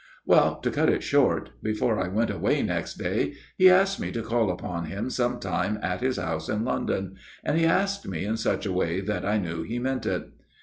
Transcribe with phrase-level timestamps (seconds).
[0.25, 4.23] "Well, to cut it short, before I went away next day he asked me to
[4.23, 8.65] call upon him sometime at his house in London, and he asked me in such
[8.65, 10.27] a way that I knew he meant it."